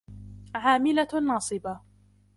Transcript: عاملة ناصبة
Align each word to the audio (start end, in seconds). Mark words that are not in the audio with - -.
عاملة 0.55 1.07
ناصبة 1.27 1.79